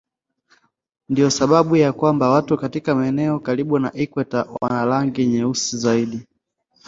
Ndiyo 1.09 1.29
sababu 1.31 1.75
ya 1.75 1.93
kwamba 1.93 2.29
watu 2.29 2.57
katika 2.57 2.95
maeneo 2.95 3.39
karibu 3.39 3.79
na 3.79 3.93
ikweta 3.93 4.47
wana 4.61 4.85
rangi 4.85 5.25
nyeusi 5.27 5.77
zaidi. 5.77 6.27